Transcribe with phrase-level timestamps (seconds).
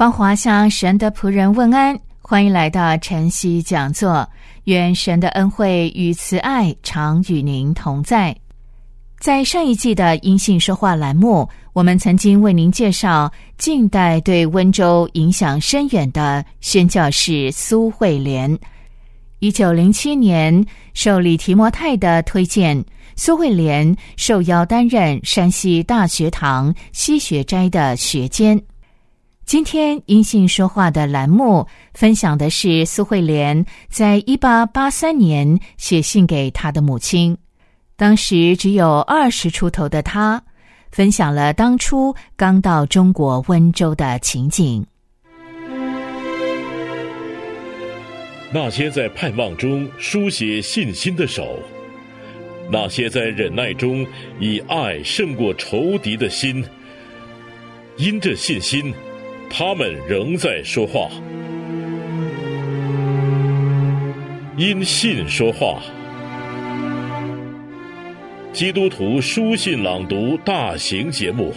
[0.00, 4.26] 芳华向神的仆人问安，欢迎来到晨曦讲座。
[4.64, 8.34] 愿神的恩惠与慈爱常与您同在。
[9.18, 18.58] 在上一季的音信说话栏目，我们曾经为您介绍近代对温州影响深远的宣教士苏慧莲。
[19.40, 20.64] 一九零七年，
[20.94, 22.82] 受李提摩太的推荐，
[23.16, 28.58] 苏慧莲受邀担任山西大学堂西学斋的学监。
[29.50, 37.36] 今天音信说话的栏目分享的是苏慧莲在一八八三年写信给她的母亲，
[37.96, 40.40] 当时只有二十出头的她，
[40.92, 44.86] 分享了当初刚到中国温州的情景。
[48.52, 51.58] 那些在盼望中书写信心的手，
[52.70, 54.06] 那些在忍耐中
[54.38, 56.64] 以爱胜过仇敌的心，
[57.96, 58.94] 因着信心，
[59.52, 61.10] 他们仍在说话。
[64.56, 65.82] 因信说话，
[68.52, 71.52] 基督徒书信朗读大型节目。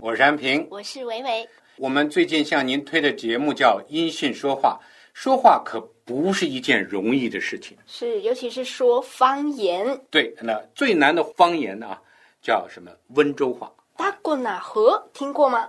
[0.00, 1.46] 我是安平，我是维维。
[1.76, 4.80] 我们最近向您推的节目叫《音信说话》，
[5.12, 7.76] 说话可不是一件容易的事情。
[7.86, 10.00] 是，尤其是说方言。
[10.10, 11.98] 对，那最难的方言呢，
[12.40, 12.90] 叫什么？
[13.08, 13.70] 温州话。
[14.00, 15.06] 大过哪河？
[15.12, 15.68] 听过吗？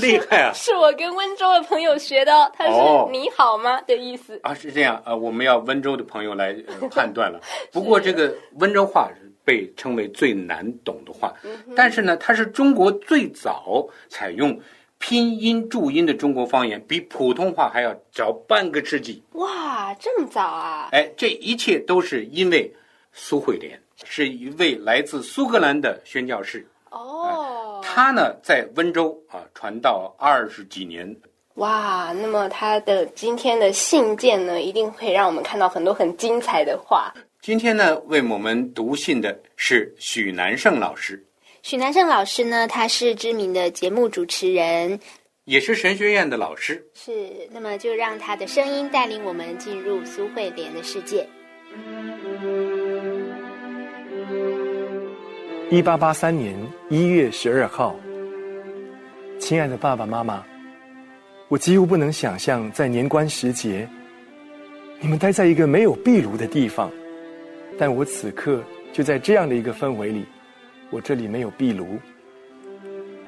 [0.00, 0.50] 厉害啊！
[0.54, 2.72] 是我跟温州的朋友学的，他是
[3.12, 4.52] “你好吗”的意思啊。
[4.52, 6.52] 是这样，啊，我们要温州的朋友来
[6.90, 7.40] 判断了。
[7.70, 9.08] 不过这个温州话。
[9.42, 11.32] 被称为最难懂的话，
[11.74, 14.56] 但是呢，它是中国最早采用
[14.98, 19.20] 拼音注音的中国方言，比普通话还要早半个世纪。
[19.32, 20.90] 哇，这么早啊！
[20.92, 22.72] 哎，这一切都是因为
[23.12, 26.66] 苏慧莲是一位来自苏格兰的宣教士。
[26.90, 31.14] 哦，他呢在温州啊传道二十几年。
[31.54, 37.12] 哇，那么他的今天的信件呢，一定会让我们看到很多很精彩的话。
[37.42, 41.24] 今天呢，为我们读信的是许南胜老师。
[41.62, 44.98] 许南胜老师呢，他是知名的节目主持人，
[45.44, 46.84] 也是神学院的老师。
[46.94, 51.28] 是，那么就让他的声音带领我们进入苏慧莲的世界。
[55.70, 56.52] 一八八三年
[56.88, 57.94] 一月十二号，
[59.38, 60.42] 亲爱的爸爸妈妈，
[61.46, 63.88] 我几乎不能想象，在年关时节，
[64.98, 66.90] 你们待在一个没有壁炉的地方。
[67.78, 68.60] 但我此刻
[68.92, 70.24] 就在这样的一个氛围里，
[70.90, 71.96] 我这里没有壁炉。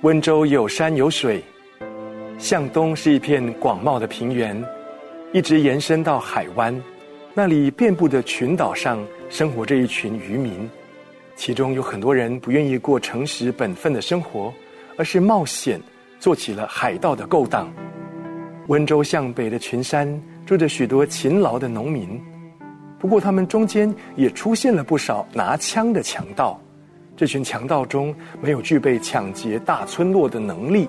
[0.01, 1.41] 温州有山有水，
[2.39, 4.61] 向东是一片广袤的平原，
[5.33, 6.77] 一直延伸到海湾，
[7.35, 8.99] 那里遍布的群岛上
[9.31, 10.69] 生活着一群渔民，
[11.35, 14.53] 其中有很多人不愿意过诚实本分的生活，
[14.97, 15.81] 而是冒险
[16.21, 17.73] 做起了海盗的勾当。
[18.69, 22.21] 温州向北的群山住着许多勤劳的农民。
[22.99, 26.61] 不过，他们中间也出现了不少拿枪的强盗。
[27.17, 30.89] 这群强盗中没有具备抢劫大村落的能力，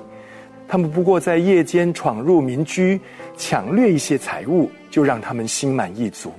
[0.67, 3.01] 他们不过在夜间闯入民居，
[3.35, 6.31] 抢掠一些财物，就让他们心满意足。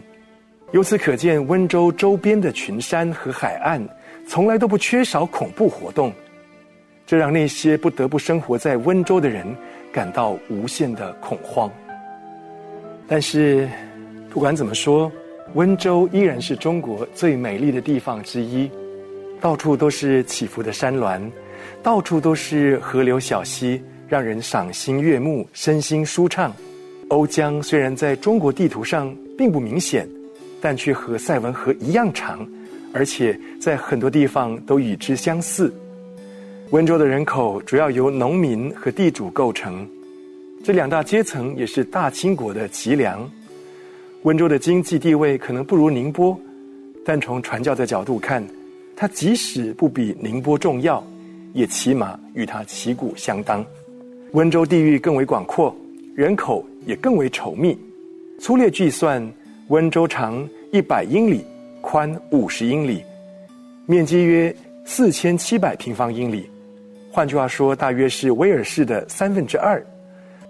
[0.74, 3.80] 由此可见，温州周边的群山和海岸
[4.26, 6.12] 从来都不缺少恐怖活动，
[7.06, 9.46] 这让那些不得不生活在温州的人
[9.92, 11.70] 感到无限的恐慌。
[13.06, 13.68] 但是，
[14.28, 15.10] 不管怎么说。
[15.52, 18.68] 温州依然是中国最美丽的地方之一，
[19.40, 21.30] 到处都是起伏的山峦，
[21.82, 26.52] 到处都是河流小溪，让人赏心悦目，身心舒畅。
[27.10, 30.08] 瓯江虽然在中国地图上并不明显，
[30.64, 32.40] 但却和塞文河一样长，
[32.94, 35.70] 而且在很多地方都与之相似。
[36.70, 39.86] 温州的人口主要由农民和地主构成，
[40.64, 43.30] 这两大阶层也是大清国的脊梁。
[44.22, 46.34] 温州的经济地位可能不如宁波，
[47.04, 48.42] 但从传教的角度看，
[48.96, 51.06] 它即使不比宁波重要，
[51.52, 53.62] 也起码与它旗鼓相当。
[54.32, 55.76] 温州地域更为广阔，
[56.14, 57.78] 人口也更为稠密。
[58.40, 59.22] 粗略计算，
[59.68, 61.42] 温州长一百英里，
[61.80, 63.02] 宽五十英里，
[63.86, 66.50] 面积约四千七百平方英里，
[67.10, 69.82] 换句话说，大约是威尔士的三分之二。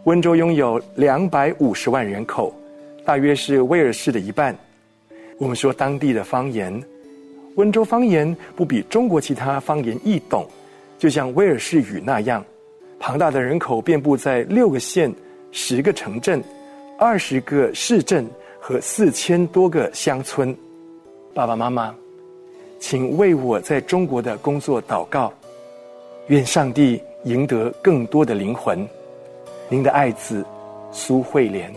[0.03, 2.53] 温州拥有两百五十万人口，
[3.05, 4.55] 大约是威尔士的一半。
[5.39, 6.83] 我们说当地的方言，
[7.55, 10.45] 温州方言不比中国其他方言易懂，
[10.99, 12.45] 就像威尔士语那样，
[12.99, 15.15] 庞大的人口遍布在六个县、
[15.53, 16.43] 十个城镇、
[16.99, 18.27] 二十个市镇
[18.67, 20.57] 和四千多个乡村。
[21.35, 21.95] 爸爸妈妈，
[22.79, 25.31] 请为我在中国的工作祷告，
[26.29, 28.89] 愿上帝赢得更多的灵魂。
[29.69, 30.43] 您的爱子
[30.91, 31.71] 苏慧莲。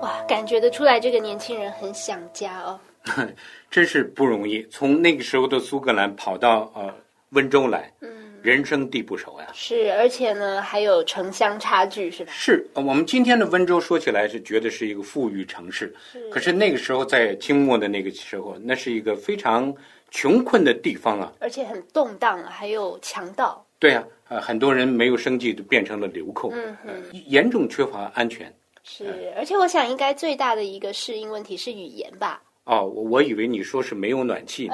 [0.00, 2.80] 哇，感觉得出来，这个年轻人很想家哦。
[3.70, 6.90] 真是不容易，从那个时候的苏格兰跑到呃
[7.32, 8.10] 温州来，嗯，
[8.42, 9.46] 人生地不熟呀。
[9.52, 12.32] 是，而且呢，还有城乡差距，是吧？
[12.32, 15.94] 是，我们今天的温州说起来是觉得是一个富裕城市，
[16.30, 19.74] 可是那个时候在清末的那个时候，那是一个非常
[20.10, 23.64] 穷困的地方啊，而且很动荡，还有强盗。
[23.78, 28.52] 对呀，呃，很多人没有生计，就变成了流寇，嗯嗯，严重缺乏安全。
[28.82, 32.42] 是，而且我想，应该最大的一个适应问题是语言吧？
[32.64, 34.70] 哦，我我以为你说是没有暖气，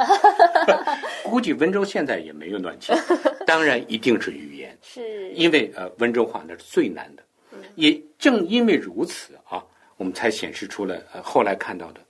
[1.24, 2.92] 估计温州现在也没有暖气。
[3.46, 7.22] 当然，一定是语言，是因为呃，温州话那是最难的。
[7.76, 9.64] 也正因为如此啊，
[9.96, 12.00] 我们才显示出了呃，后来看到的，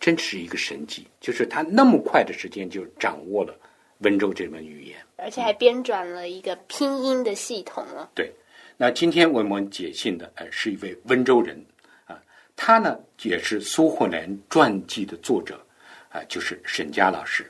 [0.00, 3.54] 真是一个神迹，就是他那么快的时间就掌握了
[3.98, 4.96] 温州这门语言。
[5.16, 8.10] 而且还编撰了一个拼音的系统了。
[8.14, 8.32] 对，
[8.76, 11.64] 那今天为我们解信的，呃，是一位温州人，
[12.06, 12.20] 啊，
[12.56, 15.60] 他呢也是苏慧莲传记的作者，
[16.08, 17.48] 啊，就是沈佳老师。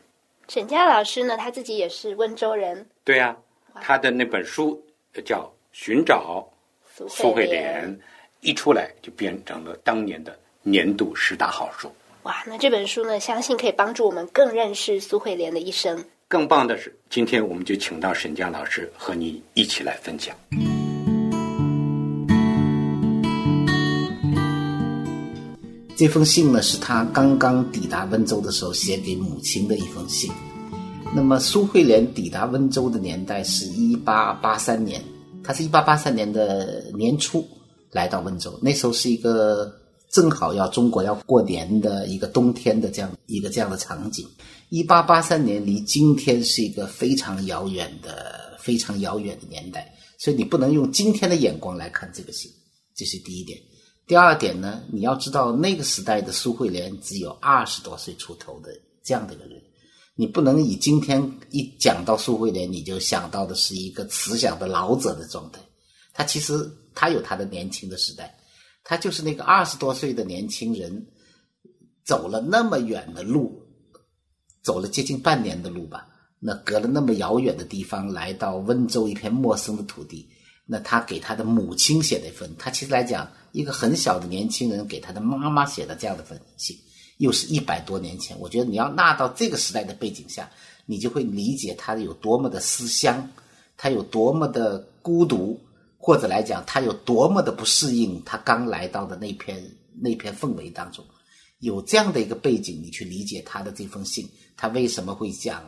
[0.48, 2.86] 沈佳老师呢，他自己也是温州人。
[3.08, 3.34] 对呀，
[3.80, 4.78] 他的那本书
[5.24, 5.40] 叫
[5.72, 6.46] 《寻找
[7.08, 7.90] 苏慧莲》，
[8.42, 11.90] 一出来就变成了当年的年度十大好书。
[12.24, 16.04] 哇，那这本书呢，相信可以帮助我们更认识苏慧莲的一生。
[16.28, 20.36] 更棒的是，今天我们就请到沈佳老师和你一起来分享。
[25.96, 30.30] 这封信呢，是他刚刚抵达温州的时候写给母亲的一封信。
[31.14, 35.02] 那么，苏慧莲抵达温州的年代是一八八三年，
[35.42, 37.46] 他是一八八三年的年初
[37.90, 39.72] 来到温州，那时候是一个
[40.10, 44.26] 正好要中国要过年的一个冬天的这样一个这样的场景。
[44.68, 52.48] 一八八三年离今天是一个非常遥远的、非常遥远的年代，所以你不能用今天的眼光来看这个事，
[52.94, 53.58] 这是第一点。
[54.06, 58.70] 第二点呢，你要知道那个时代的苏慧莲只有二十多岁出头的
[59.02, 59.60] 这样的一个人，
[60.20, 61.22] 你不能以今天
[61.52, 65.60] 一讲到苏慧莲，你就想到的是一个慈祥的老者的状态。
[66.12, 68.36] 他其实他有他的年轻的时代，
[68.82, 71.06] 他就是那个二十多岁的年轻人，
[72.04, 73.62] 走了那么远的路。
[74.60, 76.08] 走了接近半年的路吧，
[76.40, 80.28] 那隔了那么遥远的地方来到温州一片陌生的土地，
[80.66, 86.76] 那他给他的母亲写的一份，他其实来讲一个很小的年轻人给他的妈妈写的这样的份信，
[87.18, 88.36] 又是一百多年前。
[88.40, 90.50] 我觉得你要纳到这个时代的背景下，
[90.86, 93.30] 你就会理解他有多么的思乡，
[93.76, 95.60] 他有多么的孤独，
[95.98, 99.62] 或者来讲他有多么的不适应他刚来到的那片
[100.00, 101.04] 那片氛围当中。
[101.60, 105.62] 有这样的一个背景，你去理解他的这封信，他为什么会讲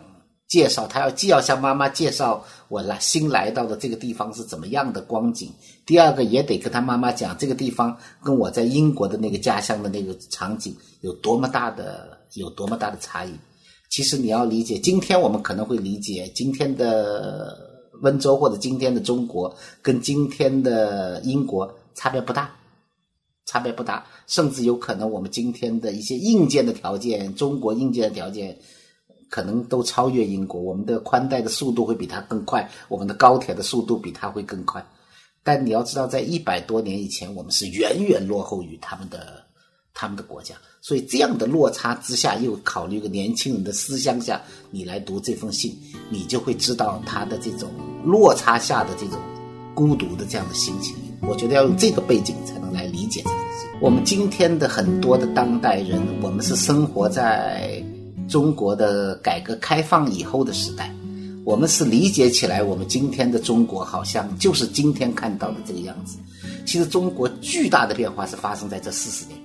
[0.50, 0.86] 介绍？
[0.86, 5.48] 他要既要向妈妈介绍我来新来到的这个地方是怎么样的光景，
[5.86, 13.32] 第二个也得跟他妈妈讲这个地方跟我在英国的那个家乡的那个场景有多么大的有多么大的差异。
[13.88, 17.56] 其实你要理解，今天我们可能会理解今天的
[18.02, 22.50] 温州或者今天的中国跟今天的英国差别不大。
[23.46, 28.56] 差别不大，甚至有可能我们今天的一些硬件的条件，中国硬件的条件
[29.30, 30.60] 可能都超越英国。
[30.60, 34.84] 我们的宽带的速度会比它更快，我们的高铁的速度比它会更快。
[35.42, 39.42] 但你要知道，在一百多年以前，我们是远远落后于他们的
[39.94, 40.54] 他们的国家。
[40.82, 45.74] 所以这样的落差之下，又考虑一个年轻人的思乡下，你来读这封信，
[46.10, 47.70] 你就会知道他的这种
[48.04, 49.18] 落差下的这种
[49.74, 50.96] 孤独的这样的心情。
[51.22, 53.66] 我觉得要用这个背景才能来理解这件事。
[53.80, 57.82] 我们今天的很多的当代人，我们是生活在
[58.30, 60.94] 中国的改革开放以后的时代，
[61.44, 66.16] 我们是理解起来，我们今天的中国好像就是今天看到的这个样子。
[66.64, 69.36] 其实中国巨大的变化是发生在这四十年。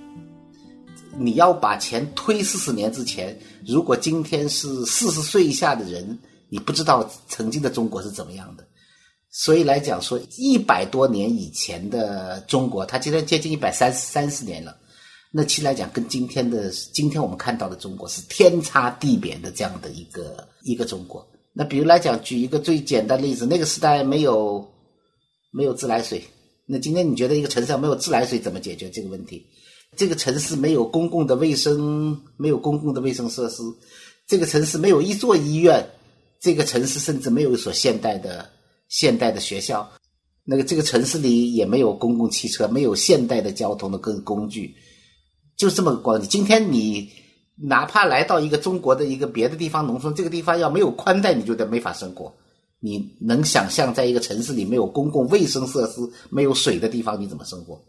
[1.18, 6.16] 你要把钱推四十年之前，如果今天是四十岁以下的人，
[6.48, 8.64] 你不知道曾经的中国是怎么样的。
[9.30, 14.76] 所以来讲说，一百多年以前的中国，它今天接近一百三三十年了。
[15.36, 21.28] 那其实来讲，跟今天的今天我们看到的中国是天差地别的这样的一个一个中国。
[21.52, 24.66] 那比如来讲，举一个最简单的例子，那个时代没有
[25.50, 26.24] 没有自来水，
[26.64, 29.44] 那今天你觉得一个城市没有自来水怎么解决这个问题？
[29.94, 33.62] 这个城市没有公共的卫生，没有公共的卫生设施，
[34.26, 35.86] 这个城市没有一座医院，
[36.40, 38.48] 这个城市甚至没有一所现代的
[38.88, 39.86] 现代的学校，
[40.44, 44.74] 那个这个城市里也没有公共汽车，没有现代的交通的各工具，
[45.56, 46.28] 就这么个光景。
[46.28, 47.10] 今天你
[47.56, 52.32] 哪怕来到一个中国的一个别的地方农村，这个地方要没有宽带，你就得没法生活。
[52.78, 57.80] 你能想象在一个城市里没有公共卫生设施、没有水的地方你怎么生活？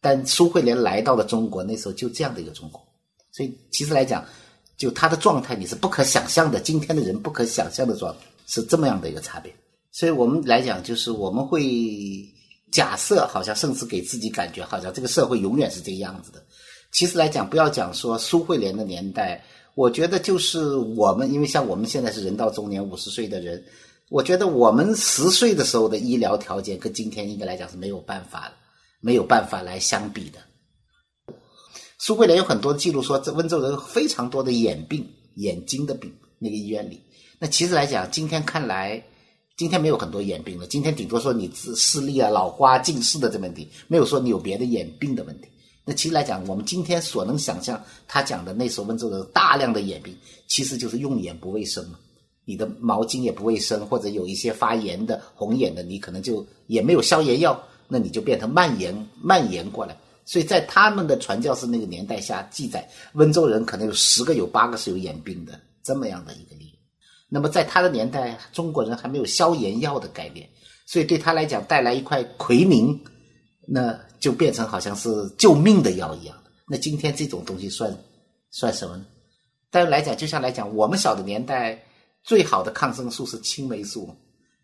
[0.00, 2.80] 但苏慧莲来到了中国，那时候就这样的一个中国，
[3.32, 4.22] 所以其实来讲，
[4.76, 9.50] 就他的状态你是不可想象的，今天的人不可想象的状态是这么样的一个差别。
[9.90, 11.62] 所以我们来讲，就是我们会
[12.70, 16.44] 假设，好像甚至给自己感觉，好像这个社会永远是这个样子的。
[16.94, 23.62] 其实来讲，不要讲说苏慧莲的年代，我觉得就是我们，因为像我们现在是人到中年五十岁的人，
[24.08, 28.50] 我觉得我们十岁的时候的医疗条件跟今天应该来讲是没有办法。
[29.00, 30.38] 没有办法来相比的。
[31.98, 36.98] 苏慧莲有很多记录说，这温州人非常多的眼病、眼睛的病，那个医院里。
[37.38, 39.04] 那其实来讲，今天看来，
[39.58, 40.66] 今天没有很多眼病了。
[40.66, 45.48] 今天顶多说你视力啊、老花、近视的这问题，没有说你有别的眼病的问题。
[45.84, 51.84] 那其实来讲，我们今天所能想象他讲的那时候温州人大量的眼病，其实就是用眼不卫生。
[52.44, 57.62] 你的毛巾也不卫生，或者有一些发炎的、红眼的，你可能就也没有消炎药。
[57.86, 66.72] 那你就变成蔓延蔓延过来，所以在他们的传教士那个年代下记载，温州人可能有十个有八个是有眼病的这么样的一个例。
[67.28, 70.48] 那么在他的年代，中国人还没有消炎药的概念，
[70.86, 72.98] 所以对他来讲带来一块奎宁，
[73.66, 76.36] 那就变成好像是救命的药一样。
[76.66, 77.96] 那今天这种东西算
[78.50, 79.04] 算什么呢？
[79.70, 81.82] 但来讲，就像来讲，我们小的年代
[82.22, 84.14] 最好的抗生素是青霉素，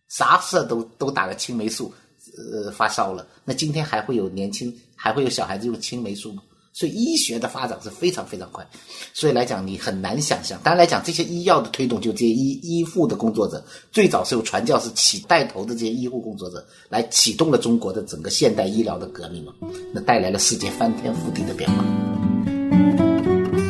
[0.09, 1.93] 啥事都都打个青霉素。
[2.37, 6.43] 呃，发烧了，那今天还会有年轻，还会有小孩子用青霉素吗？
[6.73, 8.67] 所以医学的发展是非常非常快，
[9.13, 10.59] 所以来讲你很难想象。
[10.63, 19.53] 当然来讲，这些医药的推动，就这些医医护的工作者，最早是由传教士起带头的这些医护工作者来启动了中国的整个现代医疗的革命嘛，
[19.93, 21.85] 那带来了世界翻天覆地的变化。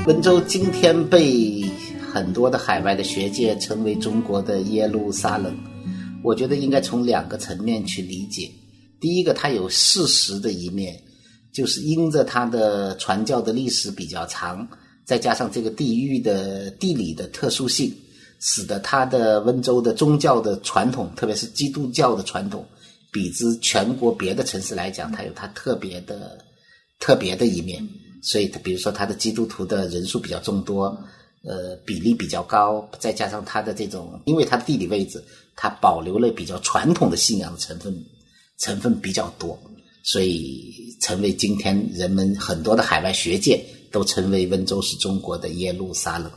[0.06, 1.64] 温州今天被
[2.12, 5.56] 很多的海外的学界称为中国的耶路撒冷。
[6.22, 8.50] 我觉得应该从两个层面去理解。
[9.00, 11.00] 第一个，它有事实的一面，
[11.52, 14.66] 就是因着它的传教的历史比较长，
[15.04, 17.92] 再加上这个地域的地理的特殊性，
[18.40, 22.66] 使得它的温州的宗教的传统，特别是基督教的传统，
[23.10, 26.38] 比之全国别的城市来讲，它有它特别的
[26.98, 27.86] 特别的一面。
[28.22, 30.96] 所以，比如说它的基督徒的人数比较众多。
[31.42, 35.24] 呃，比例比较高，再加上它的这种，因为它的地理位置，
[35.56, 38.04] 它保留了比较传统的信仰的成分，
[38.58, 39.58] 成分比较多，
[40.02, 46.30] 所以成为今天人们很多的海外学界都称为温州是中国的耶路撒冷。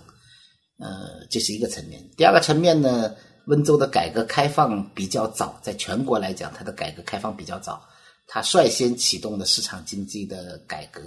[0.79, 2.03] 呃，这是一个层面。
[2.17, 3.13] 第二个层面呢，
[3.46, 7.82] 温州的改革开放比较早，在全国来讲，它的改革开放比较早，
[8.27, 11.01] 它率先启动了市场经济的改革，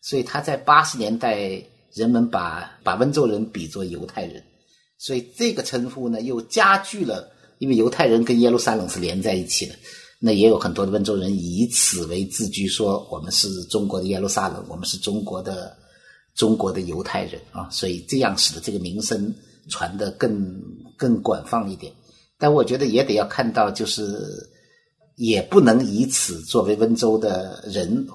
[0.00, 1.62] 所以它在八十年代。
[1.94, 4.44] 人们把把温州人比作犹太人，
[4.98, 9.74] 所以这个称呼呢又加剧了，因为犹太人跟耶路撒冷是连在一起的，
[10.18, 15.76] 那也有很多的温州人以此为自居，说我们是中国的耶路撒冷，我们是中国的
[16.34, 19.34] 中国的犹太人啊，所以这样使得这个名声
[19.68, 20.60] 传得更
[20.96, 21.92] 更广泛一点。
[22.36, 24.48] 但我觉得也得要看到，就是
[25.16, 28.06] 也不能以此作为温州的人。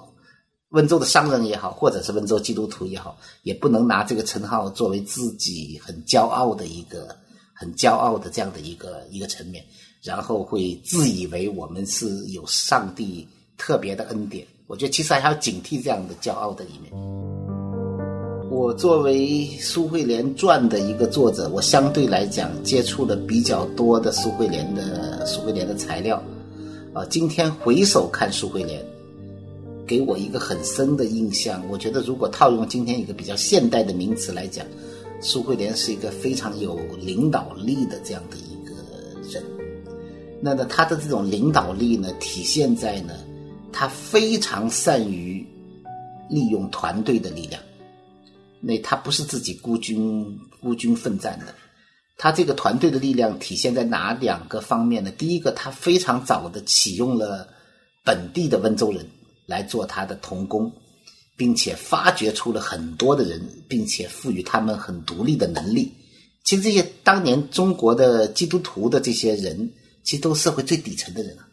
[0.69, 7.15] 温州的商人也好，或者是温州基督徒也好，也不能拿这个称号作为自己很骄傲的一个、
[7.53, 9.63] 很骄傲的这样的一个一个层面，
[10.03, 14.45] 然后会自以为我们是有上帝特别的恩典。
[14.67, 16.91] 我觉得其实还要警惕这样的骄傲的一面。
[18.51, 26.21] 我作为苏慧莲传的一个作者，我相对来讲接触了比较多的苏慧莲的苏慧莲的材料，
[26.93, 28.83] 啊，今天回首看苏慧莲。
[29.85, 31.61] 给我一个很深的印象。
[31.69, 34.65] 我觉得，如果套用今天一个比较现代的名词来讲，
[35.19, 38.52] 苏慧莲是一个非常有领导力的这样的一。
[40.45, 43.13] 那呢，他的这种领导力呢，体现在呢，
[43.71, 45.45] 他非常善于
[46.29, 47.61] 利用团队的力量。
[48.59, 51.55] 那他不是自己孤军孤军奋战的，
[52.17, 55.09] 他这个团队的力量体现在哪两个方面呢？
[55.11, 57.47] 第一个，他非常早的启用了
[58.03, 59.05] 本地的温州人。
[59.45, 60.71] 来做他的童工，
[61.35, 65.91] 并且发掘出了很多的人，并且赋予他们很独立的能力。
[66.45, 69.69] 其实这些当年中国的基督徒的这些人，
[70.03, 71.47] 其实都是社会最底层的人啊。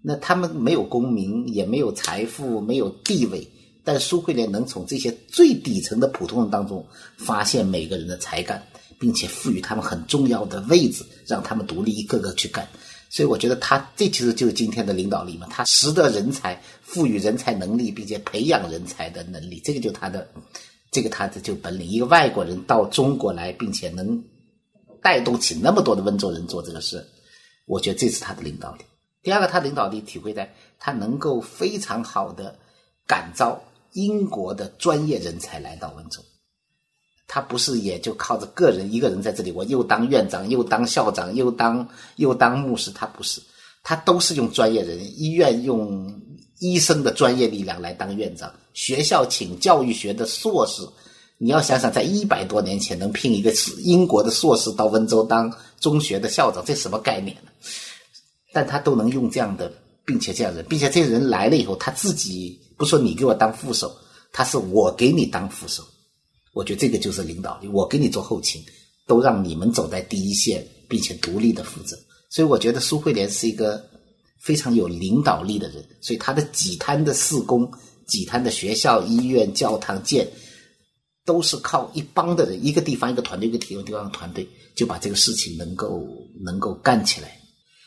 [0.00, 3.46] 那他们没有功名，也没有财富，没有地位，
[3.84, 6.84] 但苏慧莲能从这些最底层的普通人当中
[7.16, 8.60] 发现每个人的才干，
[8.98, 12.66] 并且赋予他们很重要的位置，让他们独立一个个去干。
[13.10, 20.26] 所以我觉得他这其实就是今天的领导力嘛，他识得人才，赋予人才能力，并且培养人才的能力，这个就他的，
[20.90, 21.86] 这个他的就本领。
[21.86, 24.24] 一个外国人到中国来，并且能
[25.02, 27.06] 带动起那么多的温州人做这个事，
[27.66, 28.84] 我觉得这是他的领导力。
[29.22, 32.58] 第二个，他领导力体会在他能够非常好的
[33.06, 36.20] 感召英国的专业人才来到温州。
[37.28, 43.40] 他不是也就靠着个人一个人在这里，我又当院长，又当校长，又当又当牧师，他不是，
[43.82, 46.20] 他都是用专业人，医院用
[46.58, 50.82] 医生的专业力量来当院长，学校请教育学的硕士，
[51.42, 57.50] 你要想想，在一百多年前能聘一个英国的硕士到温州当中学的校长，这什么概念呢？
[58.52, 59.72] 但他都能用这样的，
[60.04, 63.92] 并且这样人，并且这些人来了以后，他自己不说你给我当副手，
[64.32, 65.82] 他是我给你当副手。
[66.54, 68.62] 我觉得这个就是领导力，我给你做后勤，
[69.08, 71.98] 都让你们走在第一线，并且独立的负责。
[72.30, 73.84] 所以我觉得苏慧莲是一个
[74.38, 75.84] 非常有领导力的人。
[76.00, 77.68] 所以他的几摊的四工、
[78.06, 80.24] 几摊的学校、医院、教堂建，
[81.24, 86.06] 都是靠一帮的人，一个地方一个团队，一个地方地方团队，就把这个事情能够
[86.44, 87.40] 能够干起来。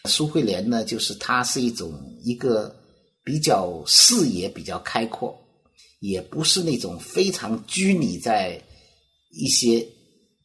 [0.10, 2.76] 苏慧莲呢，就是他是一种一个
[3.24, 5.36] 比较视野比较开阔。
[6.02, 8.62] 也不是那种非常拘泥在
[9.32, 9.84] 一些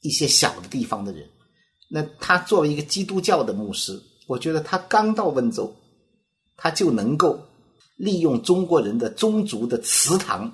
[0.01, 1.29] 一些小的地方的人。
[1.89, 5.71] 那他作为一个基督教的牧师，我觉得他刚到温州，
[6.57, 7.39] 他就能够
[7.97, 10.51] 利用中国人的宗族的祠堂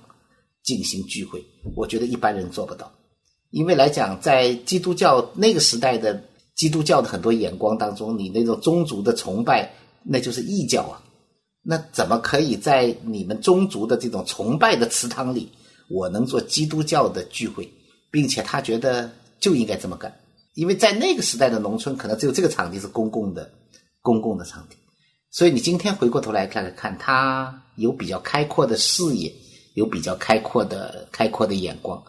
[0.66, 1.42] 进行聚会。
[1.74, 2.92] 我觉得一般人做不到，
[3.48, 6.22] 因为来讲，在基督教那个时代的
[6.55, 11.02] 基督教的很多眼光当中，你那种宗族的崇拜，那就是异教啊。
[11.62, 15.48] 那怎么可以在你们宗族的这种崇拜的祠堂里，
[15.88, 17.68] 我能做基督教的聚会，
[18.11, 20.14] 并且他觉得就应该这么干，
[20.55, 23.50] 因为在那个时代的农村，可能只有这个场地是公共的，
[24.02, 24.76] 公共的场地。
[25.31, 29.31] 所以你今天回过头来看看，他有比较开阔的视野，
[29.77, 32.03] 有比较开阔的开阔的眼光。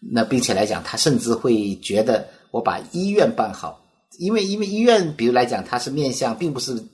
[0.00, 3.80] 那并且来讲，他甚至会觉得我把医院办好，
[4.18, 6.84] 因为因为医院，比如来讲，它是面向，并不是。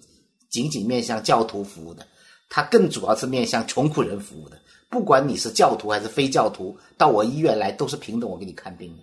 [0.48, 2.06] 仅仅面向教徒服务的，
[2.48, 4.56] 他更主要是面向穷苦人服务的。
[4.88, 9.02] 不管你是教徒还是非教徒，到我医院来都是平等，我给你看病的。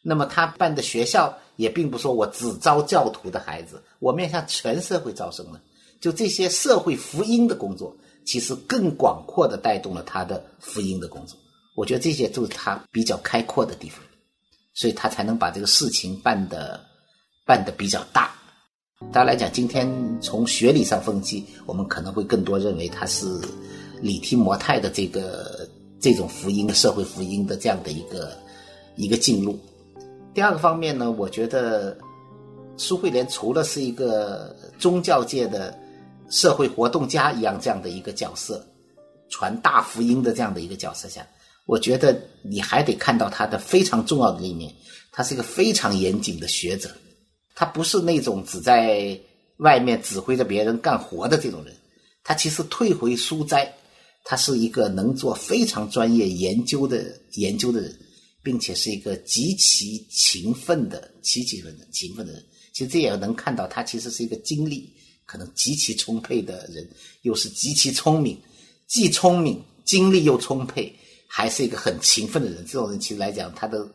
[0.00, 5.60] 那么他办的学校也并不说我只招教徒的孩子，我面向全社会招生了。
[6.00, 7.94] 就这些社会福音的工作，
[8.26, 11.38] 其实更广阔的带动了他的福音的工作。
[11.76, 14.00] 我觉得这些都是他比较开阔的地方，
[14.74, 16.80] 所以他才能把这个事情办得
[17.46, 18.32] 办得比较大。
[19.12, 19.86] 当然来讲，今天
[20.20, 23.26] 从学理上分析，我们可能会更多认为他是
[24.00, 25.68] 李提摩太的这个
[26.00, 28.36] 这种福音、社会福音的这样的一个
[28.96, 29.58] 一个进入。
[30.32, 31.96] 第二个方面呢，我觉得
[32.78, 35.78] 苏慧莲除了是一个宗教界的
[36.30, 38.66] 社会活动家一样这样的一个角色，
[39.28, 41.26] 传大福音的这样的一个角色下，
[41.66, 44.72] 我觉得你还得看到他的非常重要的一面，
[45.12, 46.90] 他是一个非常严谨的学者。
[47.54, 49.18] 他不是那种只在
[49.58, 51.74] 外面指挥着别人干活的这种人，
[52.22, 53.72] 他其实退回书斋，
[54.24, 57.96] 他是一个能做非常专业研究的研究的人，
[58.42, 62.44] 并且是一个极其勤奋的、极其勤奋、勤奋的人。
[62.74, 64.92] 其实这也能看到，他其实是一个精力
[65.26, 66.88] 可能极其充沛的人，
[67.22, 68.40] 又是极其聪明，
[68.86, 70.94] 既聪明、精力又充沛，
[71.26, 72.64] 还是一个很勤奋的人。
[72.64, 73.86] 这种人其实来讲，他的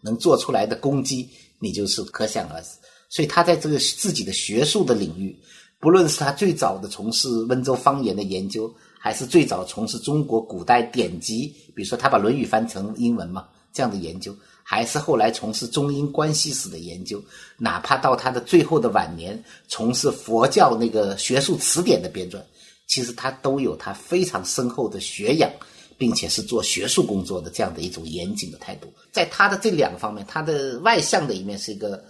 [0.00, 2.68] 能做出来的功绩，你就是可想而知。
[3.10, 5.36] 所以他在这个自己的学术的领域，
[5.80, 14.36] 不论是他最早的从事温州方言的研究，还是最早从事中国古代典籍，比如说他把《论语》翻成英文嘛，这样的研究，
[14.70, 17.18] 还是后来从事中英关系史的研究，
[17.56, 22.38] 哪怕到他的最后的晚年，从事佛教那个学术词典的编撰，
[22.86, 25.50] 其实他都有他非常深厚的学养，
[25.96, 28.92] 并且是做学术工作的这样的一种严谨的态度。
[29.10, 32.04] 在他的这两个方面，他的外向的一面是一个。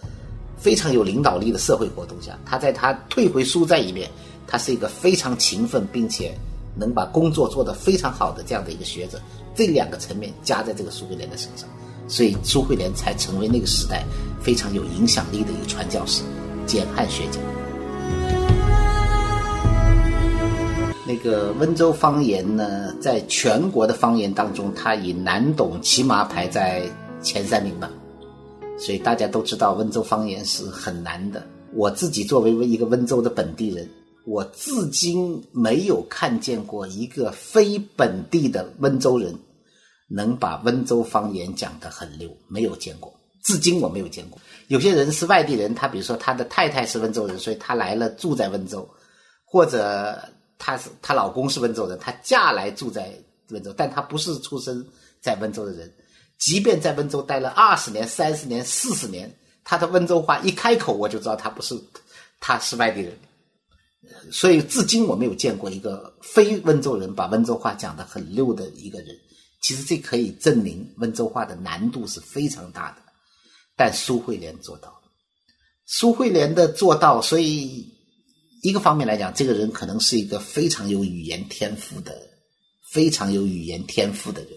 [0.61, 4.11] 非常有领导力的社会活动下，他在他退回书斋一面，
[4.45, 6.37] 他是一个非常勤奋并且
[6.75, 9.21] 能把工作做得非常好的这样的一个学者。
[9.55, 11.69] 这两个层面加在这个苏格兰的身上，
[12.09, 14.03] 所以苏慧莲才成为那个时代
[14.41, 16.23] 非常有影响力的一个传教士、
[16.65, 17.39] 兼汉学家。
[21.07, 26.83] 那个温州方言呢，在全国的方言当中，它以难懂起码排在
[27.21, 27.89] 前三名吧。
[28.77, 31.43] 所以大家都知道温州方言是很难的。
[31.73, 33.89] 我自己作为一个温州的本地人，
[34.25, 39.33] 我至今没有看见过一个非本地的温州人
[40.09, 43.13] 能把温州方言讲得很溜，没有见过。
[43.43, 44.37] 至今我没有见过。
[44.67, 48.87] 有些人是外地人，他比如说他的太太是温州人，所以他来了住在温州，
[49.45, 50.21] 或者
[50.57, 53.13] 他是她老公是温州人，她嫁来住在
[53.49, 54.85] 温州，但她不是出生
[55.21, 55.91] 在温州的人。
[56.37, 61.79] 即便在温州待了二十年、三十年、四十年，他的温州话一开口，我就知道他不是，
[62.39, 63.17] 他是外地人。
[64.31, 69.15] 所以至今我没有见过一个非温州人把温州话讲得很溜的一个人。
[69.61, 73.01] 其实这可以证明温州话的难度是非常大的，
[73.75, 74.95] 但苏慧莲做到了。
[75.85, 77.91] 苏慧莲的做到，所以
[78.61, 82.15] 一个方面来讲，这个人可能是一个非常有语言天赋的、
[82.91, 84.51] 非常有语言天赋的人，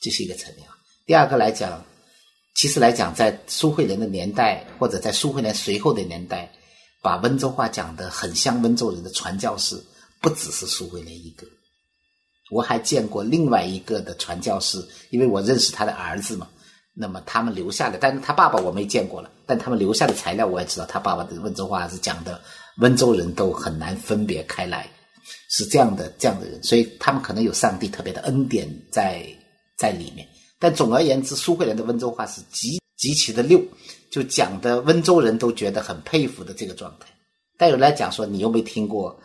[0.00, 0.66] 这是一个层面。
[1.06, 1.84] 第二个来讲，
[2.54, 6.50] 其实来讲，在苏慧莲的年代，或者在苏慧莲随后的年代，
[7.02, 9.76] 把温州话讲得很像温州人的传教士，
[10.20, 11.46] 不只是苏慧莲一个。
[12.50, 16.48] 我还见过另外一个的传教士，因为我认识他的儿子嘛。
[16.92, 22.38] 那么他们留下的，但是他爸爸我没见过了，但他们留下的材料我也知道，他爸爸的温州话是讲的，
[22.78, 24.90] 温州人都很难分别开来，
[25.48, 29.24] 是这样的这样的人，所以他们可能有上帝特别的恩典在
[29.78, 30.26] 在里面。
[30.58, 33.58] 但总而言之，苏慧莲的温州话是极极其的溜，
[34.10, 37.06] 就讲的温州人都觉得很佩服的这个状态。
[37.56, 39.18] 但有人来讲说，你又没听过，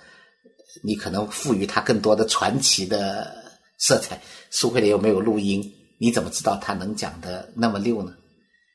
[0.84, 3.36] 你可能赋予他更多的传奇的
[3.80, 4.22] 色彩。
[4.50, 5.64] 苏慧莲又没有录音，
[5.98, 8.14] 你怎么知道他能讲的那么溜呢？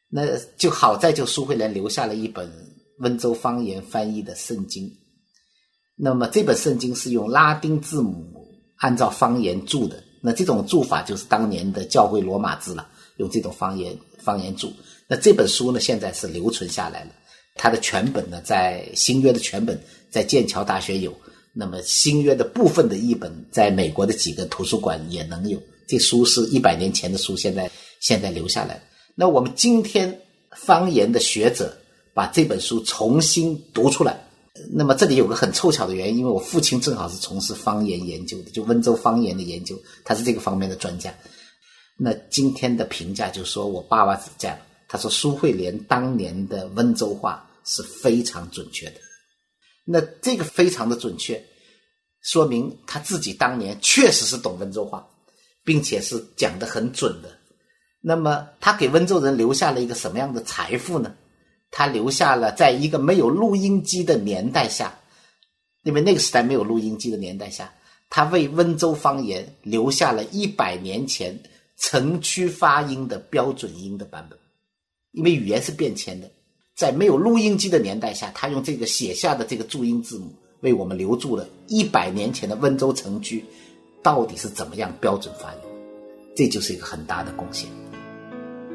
[0.08, 0.22] 那
[0.56, 2.50] 就好在就苏慧莲留下了一本
[2.98, 4.90] 温州方言翻译的圣经。
[5.96, 8.24] 那么这本圣经是用拉丁字母
[8.78, 10.02] 按照方言注的。
[10.22, 12.86] 那这种注法就是当年的教会罗马字了，
[13.16, 14.70] 用这种方言方言注。
[15.06, 17.10] 那这本书呢，现在是留存下来了。
[17.54, 21.14] 它的全本呢，在新约的全本在剑桥大学有，
[21.52, 25.60] 那么新约的部分的译本，在美国的几个图书馆也能有。
[25.86, 28.80] 这书是一百年前的书，现在现在留下来。
[29.16, 30.20] 那我们今天
[30.56, 31.76] 方言的学者
[32.14, 34.24] 把这本书重新读出来。
[34.72, 41.12] 那么这里有个很凑巧的原因，因为我父亲正好是从事方言研究的，就温州方言的研究，他是这个方面的专家。
[41.96, 44.56] 那今天的评价就说我爸爸是这样，
[44.88, 49.00] 他说苏慧莲当年的温州话是非常准确的。
[49.84, 51.42] 那这个非常的准确，
[52.22, 55.06] 说明他自己当年确实是懂温州话，
[55.64, 57.36] 并且是讲的很准的。
[58.00, 61.14] 那么他给温州人留下了一个什么样的财富呢？
[61.70, 64.98] 他留下了，在一个没有录音机的年代下，
[65.84, 67.72] 因为那个时代没有录音机的年代下，
[68.08, 71.38] 他为温州方言留下了一百年前
[71.78, 74.38] 城区发音的标准音的版本。
[75.12, 76.30] 因为语言是变迁的，
[76.80, 83.44] 在没有录音机的年代下，他用这个写下的这个注音字母，为我们留住了一百年前的温州城区
[84.02, 85.58] 到底是怎么样标准发音，
[86.34, 87.68] 这就是一个很大的贡献。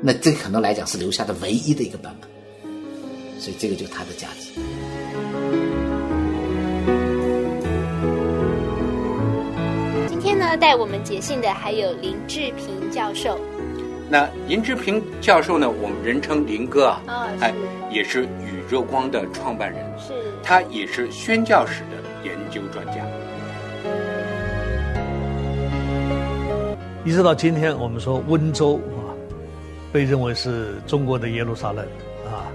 [0.04, 2.30] 那这可能来讲是留下的唯一的一个版本。
[3.40, 4.52] 所以这个就是它的价值。
[10.08, 13.40] 今天呢，带我们解信的还有林志平教授。
[14.08, 17.54] 那林志平教授呢，我们人称林哥啊，哎，
[17.90, 20.14] 也是宇宙光的创办人，是，
[20.44, 23.04] 他也是宣教史的研究专家。
[27.04, 29.10] 一直到今天，我们说温州啊，
[29.92, 31.84] 被认为是中国的耶路撒冷
[32.26, 32.50] 啊。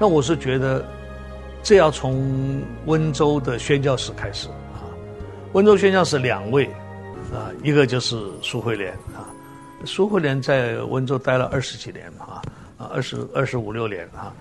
[0.00, 0.84] 那我是觉得，
[1.62, 4.88] 这要从温州的宣教史开始啊。
[5.52, 6.66] 温州宣教史两位
[7.32, 9.28] 啊，一个就是苏慧莲啊。
[9.84, 12.42] 苏慧莲在温州待了二十几年嘛
[12.78, 14.32] 啊，二十二十五六年啊，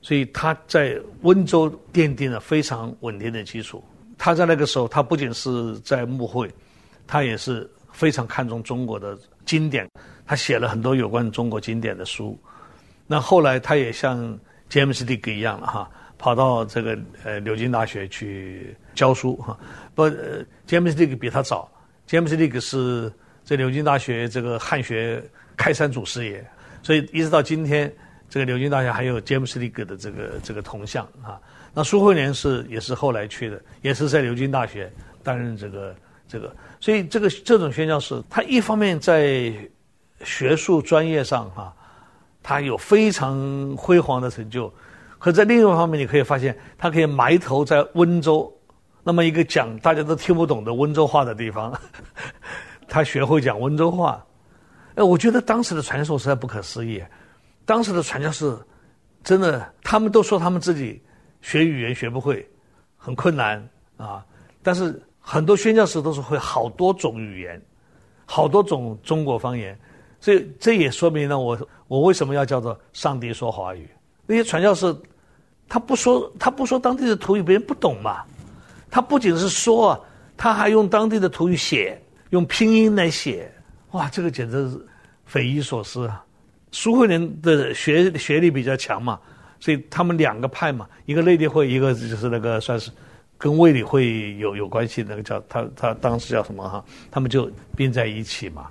[0.00, 3.82] 所以他在温州奠定了非常稳定的基础。
[4.18, 6.50] 他在那个时候，他不仅是在牧会，
[7.06, 9.88] 他也是非常看重中国的经典，
[10.26, 12.38] 他写了很多有关中国经典的书。
[13.06, 14.38] 那后来他也像。
[14.68, 19.56] 詹姆斯·迪格一样了哈，跑到这个呃牛津大学去教书哈。
[19.94, 20.10] 不，
[20.66, 21.70] 詹姆斯·迪格比他早。
[22.04, 23.08] 詹姆斯·迪格是
[23.46, 25.22] 在牛津大学这个汉学
[25.56, 26.44] 开山祖师爷，
[26.82, 27.90] 所以一直到今天，
[28.28, 31.40] 这个牛津大学还有詹姆斯·利格的这个这个铜像啊。
[31.72, 35.94] 那苏慧莲是也是后来去的，也是在牛津大学担任这个
[36.26, 36.54] 这个。
[36.80, 39.54] 所以这个这种宣教士，他一方面在
[40.24, 41.72] 学术专业上哈。
[42.48, 44.72] 他有非常辉煌的成就，
[45.18, 48.56] 可在另一方面，你可以发现，他可以埋头在温州
[49.02, 51.76] 那么一个讲大家都听不懂的温州话的地方，
[52.88, 54.24] 他学会讲温州话。
[54.94, 57.02] 哎，我觉得当时的传说实在不可思议。
[57.64, 58.56] 当时的传教士
[59.22, 61.02] 真的，他们都说他们自己
[61.42, 62.48] 学语言学不会，
[62.96, 63.62] 很困难
[63.96, 64.24] 啊。
[64.62, 67.60] 但是很多宣教士都是会好多种语言，
[68.24, 69.78] 好多种中国方言。
[70.18, 73.88] 所以这也说明了我我为什么要叫做上帝说华语。
[74.26, 74.94] 那些传教士，
[75.68, 78.24] 他不说他不说当地的土语，别人不懂嘛。
[78.90, 80.02] 他不仅是说，
[80.36, 83.50] 他还用当地的土语写，用拼音来写。
[83.92, 84.86] 哇，这个简直是
[85.24, 86.22] 匪夷所思啊！
[86.72, 89.18] 苏慧莲的学学历比较强嘛，
[89.58, 92.90] 所以他们两个派嘛，一个内地会，一个就是那个算是
[93.38, 96.84] 跟卫理会有有关系，那个叫他他当时叫什么哈？
[97.10, 98.66] 他们就并在一起嘛。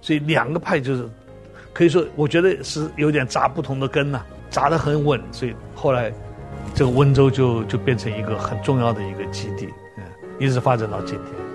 [0.00, 1.08] 所以两个派就是
[1.72, 5.20] 可以说，我觉得是有点扎不同的根呐，扎得很稳。
[5.30, 6.12] 所以后来
[6.74, 10.04] 这个温州就就变成一个很重要的一个基地，嗯，
[10.40, 11.45] 一直发展到今天。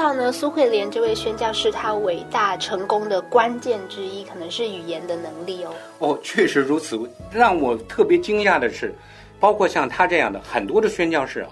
[0.00, 5.74] 到呢，苏慧莲这位宣教士，他伟大成功的关键之一，可能是语言的能力哦。
[5.98, 6.98] 哦，确实如此。
[7.30, 8.94] 让我特别惊讶的是，
[9.38, 11.50] 包括像他这样的很多的宣教士啊。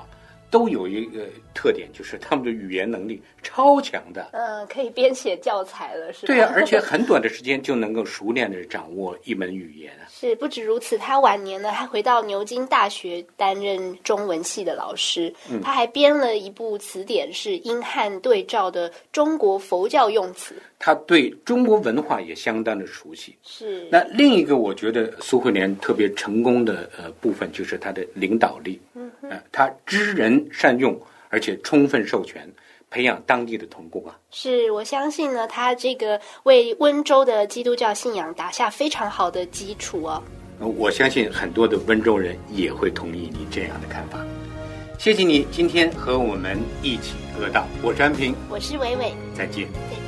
[0.51, 4.31] 都有一个特点，就是他们的语言能力超强的。
[4.33, 6.33] 嗯，可以编写教材了，是吧？
[6.33, 9.93] 对啊，而且很短的时间就能够熟练的掌握一门语言。
[10.09, 15.33] 是，不止如此，他晚年呢还回到牛津大学担任中文系的老师。
[15.51, 20.55] 嗯，他还编了一部词典，是英汉对照的中国佛教用词。
[20.79, 23.37] 他对中国文化也相当的熟悉。
[23.43, 23.89] 是。
[23.91, 28.81] 那另一个我觉得苏慧莲特别成功的呃部分，就是他的领导力。
[28.95, 29.08] 嗯，
[29.53, 32.49] 他知人善用，而且充分授权。
[32.91, 34.17] 培养当地的童工啊！
[34.31, 40.23] 是我相信呢，他这个为温州的基督教信仰打下非常好的基础哦。
[40.59, 44.25] 我相信很多的温州人也会同意你这样的看法。
[44.99, 49.97] 谢谢你今天和我们一起得到，我是安平，我是伟伟，再见，再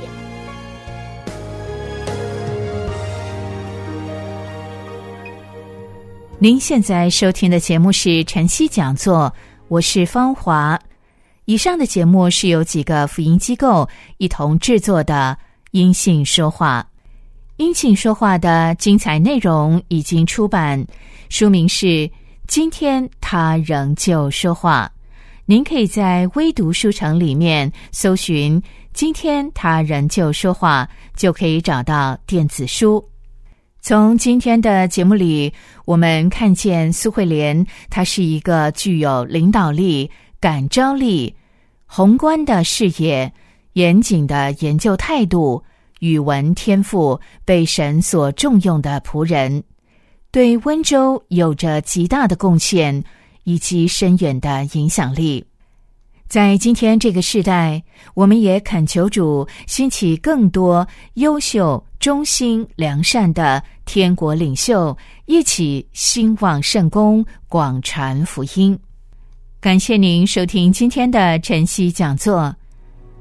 [6.43, 9.31] 您现在收听的节目是晨曦讲座，
[9.67, 10.79] 我是方华。
[11.45, 15.37] 以上的节目是由几个福音机构一同制作的
[15.69, 16.83] 《音信说话》，
[17.63, 20.83] 《音信说话》的精彩内容已经出版，
[21.29, 21.85] 书名是
[22.47, 24.91] 《今天他仍旧说话》。
[25.45, 28.59] 您可以在微读书城里面搜寻
[28.93, 33.10] 《今天他仍旧说话》，就可以找到电子书。
[33.83, 35.51] 从今天的节目里，
[35.85, 41.35] 我们看见苏慧莲，她是一个具有领导力、感召力。
[41.87, 43.33] 宏观的视野、
[43.73, 45.63] 严谨的研究态度、
[45.99, 49.63] 语文天赋，被神所重用的仆人，
[50.29, 53.03] 对温州有着极大的贡献
[53.45, 55.43] 以及深远的影响力。
[56.31, 68.79] 在今天这个时代，我们也恳求主兴起更多优秀、忠心、良善的天国领袖，一起兴旺圣功，广传福音。
[69.59, 72.55] 感谢您收听今天的晨曦讲座，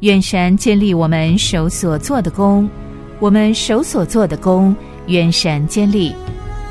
[0.03, 2.71] 愿神建立我们手所做的功，
[3.19, 4.73] 我们手所做的功，
[5.09, 6.15] 愿神建立。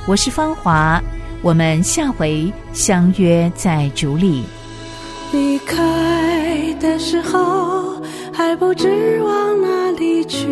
[0.07, 1.03] 我是芳华，
[1.41, 4.41] 我们下回相约在主里。
[5.33, 5.77] 离开
[6.99, 7.95] 时候
[8.33, 10.45] 还不知往哪里去，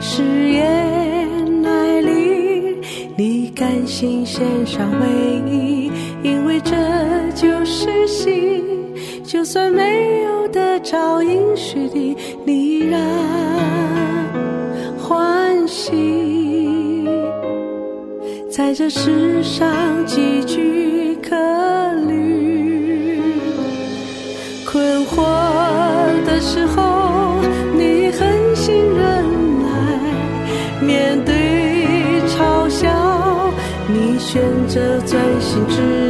[0.00, 2.76] 誓言来临，
[3.16, 5.06] 你甘心献上唯
[5.48, 5.90] 一。
[6.22, 6.74] 因为这
[7.34, 8.62] 就是心，
[9.24, 13.00] 就算没有得着应许的，你依然
[14.98, 17.08] 欢喜。
[18.50, 20.81] 在这世上几句
[35.12, 35.42] 在。
[35.42, 36.01] 心致。